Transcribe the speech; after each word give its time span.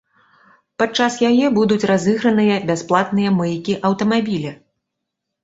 Падчас 0.81 1.17
яе 1.29 1.47
будуць 1.57 1.87
разыграныя 1.91 2.57
бясплатныя 2.71 3.35
мыйкі 3.39 3.79
аўтамабіля. 3.93 4.57